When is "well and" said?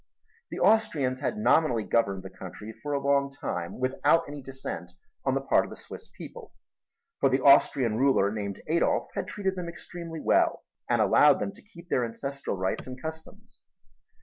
10.19-11.03